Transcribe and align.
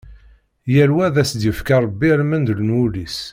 Yal 0.73 0.91
wa, 0.95 1.03
ad 1.07 1.15
as-d-yefk 1.21 1.67
Ṛebbi 1.83 2.09
almend 2.15 2.47
n 2.61 2.73
wul-is. 2.75 3.17